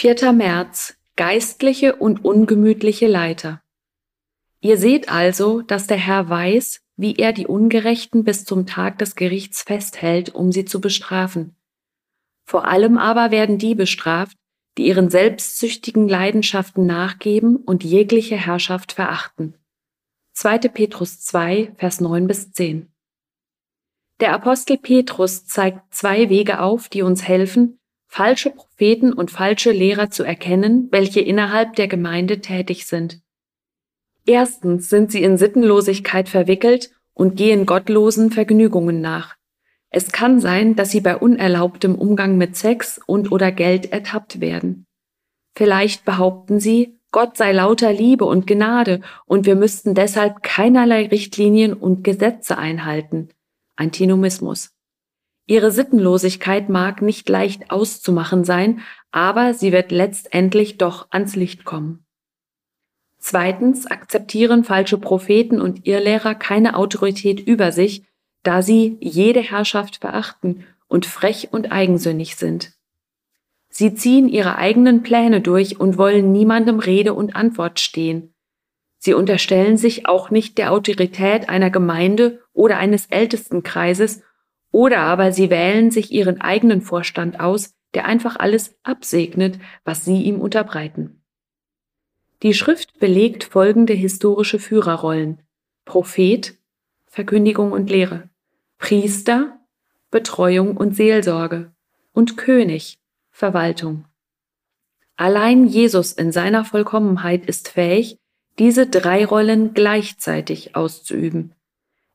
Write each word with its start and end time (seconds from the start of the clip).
4. 0.00 0.32
März 0.32 0.96
Geistliche 1.16 1.96
und 1.96 2.24
ungemütliche 2.24 3.06
Leiter. 3.06 3.60
Ihr 4.62 4.78
seht 4.78 5.10
also, 5.10 5.60
dass 5.60 5.88
der 5.88 5.98
Herr 5.98 6.26
weiß, 6.26 6.80
wie 6.96 7.16
er 7.16 7.34
die 7.34 7.46
Ungerechten 7.46 8.24
bis 8.24 8.46
zum 8.46 8.64
Tag 8.64 8.96
des 8.96 9.14
Gerichts 9.14 9.60
festhält, 9.60 10.34
um 10.34 10.52
sie 10.52 10.64
zu 10.64 10.80
bestrafen. 10.80 11.54
Vor 12.46 12.64
allem 12.64 12.96
aber 12.96 13.30
werden 13.30 13.58
die 13.58 13.74
bestraft, 13.74 14.38
die 14.78 14.86
ihren 14.86 15.10
selbstsüchtigen 15.10 16.08
Leidenschaften 16.08 16.86
nachgeben 16.86 17.56
und 17.56 17.84
jegliche 17.84 18.38
Herrschaft 18.38 18.92
verachten. 18.92 19.52
2. 20.32 20.60
Petrus 20.68 21.20
2, 21.20 21.74
Vers 21.76 22.00
9 22.00 22.26
bis 22.26 22.52
10. 22.52 22.90
Der 24.20 24.32
Apostel 24.32 24.78
Petrus 24.78 25.44
zeigt 25.44 25.94
zwei 25.94 26.30
Wege 26.30 26.60
auf, 26.60 26.88
die 26.88 27.02
uns 27.02 27.28
helfen, 27.28 27.79
falsche 28.10 28.50
Propheten 28.50 29.12
und 29.12 29.30
falsche 29.30 29.70
Lehrer 29.70 30.10
zu 30.10 30.24
erkennen, 30.24 30.88
welche 30.90 31.20
innerhalb 31.20 31.76
der 31.76 31.86
Gemeinde 31.86 32.40
tätig 32.40 32.86
sind. 32.86 33.20
Erstens 34.26 34.90
sind 34.90 35.12
sie 35.12 35.22
in 35.22 35.38
Sittenlosigkeit 35.38 36.28
verwickelt 36.28 36.90
und 37.14 37.36
gehen 37.36 37.66
gottlosen 37.66 38.32
Vergnügungen 38.32 39.00
nach. 39.00 39.36
Es 39.90 40.10
kann 40.10 40.40
sein, 40.40 40.74
dass 40.74 40.90
sie 40.90 41.00
bei 41.00 41.16
unerlaubtem 41.16 41.94
Umgang 41.94 42.36
mit 42.36 42.56
Sex 42.56 43.00
und 43.06 43.30
oder 43.30 43.52
Geld 43.52 43.92
ertappt 43.92 44.40
werden. 44.40 44.86
Vielleicht 45.54 46.04
behaupten 46.04 46.58
sie, 46.58 46.98
Gott 47.12 47.36
sei 47.36 47.52
lauter 47.52 47.92
Liebe 47.92 48.24
und 48.24 48.46
Gnade 48.46 49.02
und 49.24 49.46
wir 49.46 49.54
müssten 49.54 49.94
deshalb 49.94 50.42
keinerlei 50.42 51.06
Richtlinien 51.06 51.74
und 51.74 52.02
Gesetze 52.02 52.58
einhalten. 52.58 53.30
Antinomismus. 53.76 54.70
Ihre 55.50 55.72
Sittenlosigkeit 55.72 56.68
mag 56.68 57.02
nicht 57.02 57.28
leicht 57.28 57.72
auszumachen 57.72 58.44
sein, 58.44 58.82
aber 59.10 59.52
sie 59.52 59.72
wird 59.72 59.90
letztendlich 59.90 60.78
doch 60.78 61.08
ans 61.10 61.34
Licht 61.34 61.64
kommen. 61.64 62.06
Zweitens 63.18 63.88
akzeptieren 63.88 64.62
falsche 64.62 64.96
Propheten 64.96 65.60
und 65.60 65.88
Irrlehrer 65.88 66.36
keine 66.36 66.76
Autorität 66.76 67.40
über 67.40 67.72
sich, 67.72 68.04
da 68.44 68.62
sie 68.62 68.96
jede 69.00 69.40
Herrschaft 69.40 69.96
verachten 69.96 70.64
und 70.86 71.04
frech 71.04 71.48
und 71.50 71.72
eigensinnig 71.72 72.36
sind. 72.36 72.70
Sie 73.70 73.92
ziehen 73.92 74.28
ihre 74.28 74.54
eigenen 74.54 75.02
Pläne 75.02 75.40
durch 75.40 75.80
und 75.80 75.98
wollen 75.98 76.30
niemandem 76.30 76.78
Rede 76.78 77.12
und 77.12 77.34
Antwort 77.34 77.80
stehen. 77.80 78.34
Sie 78.98 79.14
unterstellen 79.14 79.76
sich 79.76 80.06
auch 80.06 80.30
nicht 80.30 80.58
der 80.58 80.70
Autorität 80.70 81.48
einer 81.48 81.70
Gemeinde 81.70 82.40
oder 82.52 82.76
eines 82.78 83.06
Ältestenkreises 83.06 84.22
oder 84.72 85.00
aber 85.00 85.32
sie 85.32 85.50
wählen 85.50 85.90
sich 85.90 86.12
ihren 86.12 86.40
eigenen 86.40 86.80
Vorstand 86.82 87.40
aus, 87.40 87.74
der 87.94 88.04
einfach 88.06 88.36
alles 88.36 88.76
absegnet, 88.82 89.58
was 89.84 90.04
sie 90.04 90.22
ihm 90.22 90.40
unterbreiten. 90.40 91.22
Die 92.42 92.54
Schrift 92.54 92.98
belegt 92.98 93.44
folgende 93.44 93.92
historische 93.92 94.58
Führerrollen. 94.58 95.42
Prophet, 95.84 96.56
Verkündigung 97.06 97.72
und 97.72 97.90
Lehre. 97.90 98.30
Priester, 98.78 99.58
Betreuung 100.10 100.76
und 100.76 100.96
Seelsorge. 100.96 101.72
Und 102.12 102.36
König, 102.36 102.98
Verwaltung. 103.30 104.04
Allein 105.16 105.66
Jesus 105.66 106.12
in 106.12 106.32
seiner 106.32 106.64
Vollkommenheit 106.64 107.44
ist 107.44 107.68
fähig, 107.68 108.18
diese 108.58 108.86
drei 108.86 109.26
Rollen 109.26 109.74
gleichzeitig 109.74 110.76
auszuüben. 110.76 111.54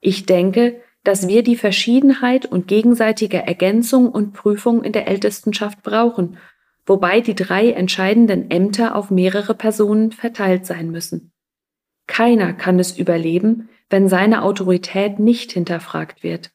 Ich 0.00 0.24
denke, 0.26 0.80
dass 1.04 1.28
wir 1.28 1.42
die 1.42 1.56
Verschiedenheit 1.56 2.46
und 2.46 2.68
gegenseitige 2.68 3.46
Ergänzung 3.46 4.08
und 4.08 4.32
Prüfung 4.32 4.84
in 4.84 4.92
der 4.92 5.08
Ältestenschaft 5.08 5.82
brauchen, 5.82 6.38
wobei 6.86 7.20
die 7.20 7.34
drei 7.34 7.72
entscheidenden 7.72 8.50
Ämter 8.50 8.94
auf 8.94 9.10
mehrere 9.10 9.54
Personen 9.54 10.12
verteilt 10.12 10.66
sein 10.66 10.90
müssen. 10.90 11.32
Keiner 12.06 12.52
kann 12.52 12.78
es 12.78 12.96
überleben, 12.98 13.68
wenn 13.90 14.08
seine 14.08 14.42
Autorität 14.42 15.18
nicht 15.18 15.52
hinterfragt 15.52 16.22
wird. 16.22 16.50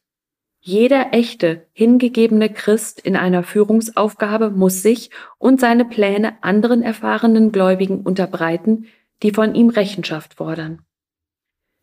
Jeder 0.60 1.12
echte, 1.12 1.66
hingegebene 1.72 2.50
Christ 2.50 3.00
in 3.00 3.16
einer 3.16 3.42
Führungsaufgabe 3.42 4.50
muss 4.50 4.82
sich 4.82 5.10
und 5.38 5.60
seine 5.60 5.84
Pläne 5.84 6.42
anderen 6.42 6.82
erfahrenen 6.82 7.52
Gläubigen 7.52 8.00
unterbreiten, 8.00 8.86
die 9.22 9.30
von 9.30 9.54
ihm 9.54 9.68
Rechenschaft 9.68 10.34
fordern. 10.34 10.82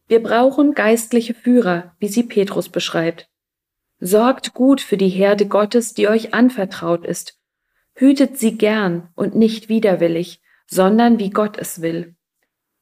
Wir 0.08 0.22
brauchen 0.22 0.74
geistliche 0.74 1.34
Führer, 1.34 1.96
wie 2.00 2.08
sie 2.08 2.24
Petrus 2.24 2.70
beschreibt. 2.70 3.28
Sorgt 4.00 4.54
gut 4.54 4.82
für 4.82 4.98
die 4.98 5.10
Herde 5.10 5.48
Gottes, 5.48 5.94
die 5.94 6.08
euch 6.08 6.34
anvertraut 6.34 7.06
ist. 7.06 7.40
Hütet 7.96 8.38
sie 8.38 8.58
gern 8.58 9.10
und 9.16 9.36
nicht 9.36 9.70
widerwillig, 9.70 10.42
sondern 10.68 11.18
wie 11.18 11.30
Gott 11.30 11.58
es 11.58 11.82
will. 11.82 12.16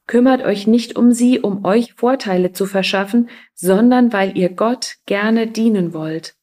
Kümmert 0.06 0.44
euch 0.44 0.68
nicht 0.68 0.98
um 0.98 1.14
sie, 1.14 1.40
um 1.40 1.64
euch 1.64 1.94
Vorteile 1.94 2.52
zu 2.52 2.66
verschaffen, 2.66 3.30
sondern 3.54 4.12
weil 4.12 4.38
ihr 4.38 4.50
Gott 4.50 4.96
gerne 5.06 5.48
dienen 5.48 5.94
wollt. 5.94 6.36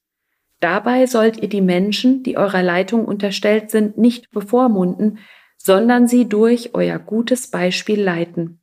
Dabei 0.61 1.07
sollt 1.07 1.43
ihr 1.43 1.49
die 1.49 1.61
Menschen, 1.61 2.23
die 2.23 2.37
eurer 2.37 2.63
Leitung 2.63 3.05
unterstellt 3.05 3.71
sind, 3.71 3.99
nicht 3.99 4.31
bevormunden, 4.31 5.19
sondern 5.57 6.09
sie 6.09 6.27
durch 6.27 6.75
euer 6.75 6.99
gutes 6.99 7.51
Beispiel 7.51 8.01
leiten. 8.01 8.61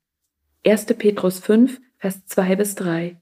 1. 0.65 0.85
Petrus 0.85 1.39
5, 1.39 1.79
Vers 1.97 2.25
2 2.27 2.55
bis 2.55 2.75
3. 2.75 3.17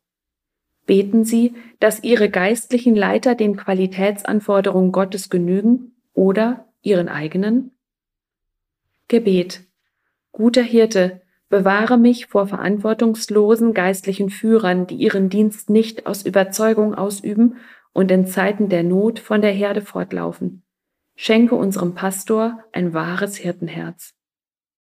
Beten 0.85 1.23
Sie, 1.23 1.55
dass 1.79 2.03
Ihre 2.03 2.29
geistlichen 2.29 2.95
Leiter 2.95 3.33
den 3.35 3.55
Qualitätsanforderungen 3.55 4.91
Gottes 4.91 5.29
genügen 5.29 5.95
oder 6.13 6.67
Ihren 6.81 7.07
eigenen? 7.07 7.71
Gebet. 9.07 9.63
Guter 10.31 10.61
Hirte, 10.61 11.21
bewahre 11.47 11.97
mich 11.97 12.25
vor 12.27 12.47
verantwortungslosen 12.47 13.73
geistlichen 13.73 14.29
Führern, 14.29 14.87
die 14.87 14.95
ihren 14.95 15.29
Dienst 15.29 15.69
nicht 15.69 16.05
aus 16.05 16.25
Überzeugung 16.25 16.95
ausüben 16.95 17.57
und 17.93 18.11
in 18.11 18.27
Zeiten 18.27 18.67
der 18.67 18.83
Not 18.83 19.19
von 19.19 19.41
der 19.41 19.51
Herde 19.51 19.81
fortlaufen. 19.81 20.63
Schenke 21.15 21.55
unserem 21.55 21.95
Pastor 21.95 22.59
ein 22.73 22.93
wahres 22.93 23.37
Hirtenherz. 23.37 24.13